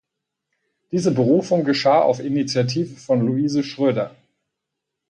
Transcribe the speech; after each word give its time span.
Diese 0.91 1.11
Berufung 1.11 1.63
geschah 1.63 2.01
auf 2.01 2.19
Initiative 2.21 2.95
von 2.97 3.21
Louise 3.21 3.61
Schroeder. 3.61 4.15